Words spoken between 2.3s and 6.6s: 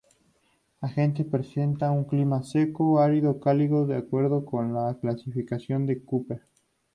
seco árido cálido, de acuerdo con la clasificación de Köppen.